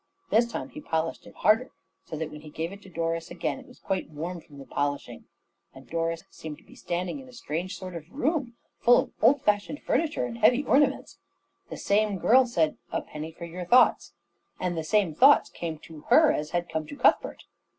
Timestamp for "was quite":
3.67-4.09